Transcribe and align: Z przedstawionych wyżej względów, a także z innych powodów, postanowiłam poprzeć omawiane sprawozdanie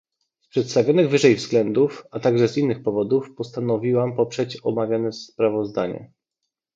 Z 0.41 0.47
przedstawionych 0.49 1.09
wyżej 1.09 1.35
względów, 1.35 2.03
a 2.11 2.19
także 2.19 2.47
z 2.47 2.57
innych 2.57 2.83
powodów, 2.83 3.35
postanowiłam 3.35 4.15
poprzeć 4.15 4.57
omawiane 4.63 5.11
sprawozdanie 5.11 6.11